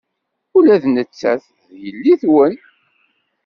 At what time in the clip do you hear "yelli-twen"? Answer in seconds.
1.83-2.55